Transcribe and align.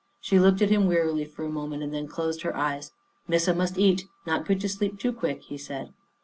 She 0.19 0.39
looked 0.39 0.63
at 0.63 0.71
him 0.71 0.87
wearily 0.87 1.25
for 1.25 1.43
a 1.45 1.49
moment 1.51 1.83
and 1.83 1.93
then 1.93 2.07
closed 2.07 2.41
her 2.41 2.57
eyes." 2.57 2.91
Missa 3.27 3.53
must 3.53 3.77
eat. 3.77 4.05
Not 4.25 4.47
good 4.47 4.59
to 4.61 4.67
sleep 4.67 4.97
too 4.97 5.13
quick," 5.13 5.41
he 5.43 5.59
said. 5.59 5.93